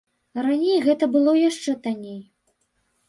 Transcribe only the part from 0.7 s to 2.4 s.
гэта было яшчэ танней.